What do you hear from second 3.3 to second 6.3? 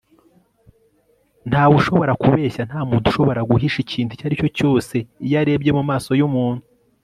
guhisha ikintu icyo ari cyo cyose, iyo arebye mu maso